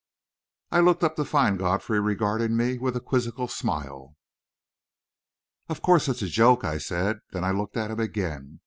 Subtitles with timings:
[0.71, 4.15] I looked up to find Godfrey regarding me with a quizzical smile.
[5.69, 7.19] "Of course it's a joke," I said.
[7.33, 8.59] Then I looked at him again.